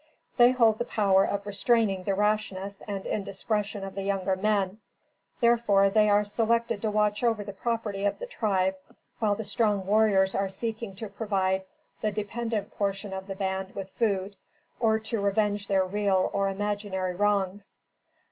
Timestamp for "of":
1.25-1.45, 3.83-3.93, 8.05-8.17, 13.13-13.27